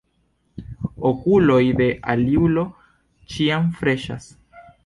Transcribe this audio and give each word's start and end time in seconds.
Okuloj 1.09 1.59
de 1.83 1.91
aliulo 2.15 2.65
ĉiam 3.35 3.73
freŝas. 3.83 4.31